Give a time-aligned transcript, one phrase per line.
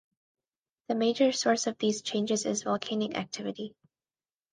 [0.87, 3.75] The major source of these changes is volcanic activity.